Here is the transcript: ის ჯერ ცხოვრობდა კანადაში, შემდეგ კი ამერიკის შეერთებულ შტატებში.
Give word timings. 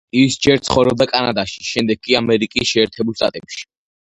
ის 0.19 0.37
ჯერ 0.45 0.63
ცხოვრობდა 0.69 1.07
კანადაში, 1.11 1.61
შემდეგ 1.73 2.01
კი 2.09 2.17
ამერიკის 2.21 2.73
შეერთებულ 2.73 3.19
შტატებში. 3.21 3.63